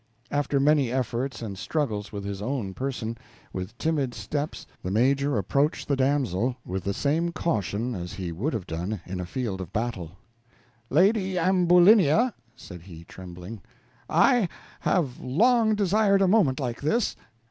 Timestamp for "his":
2.25-2.41